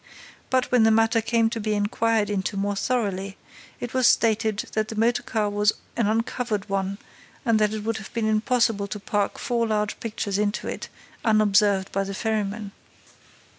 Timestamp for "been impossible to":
8.11-8.99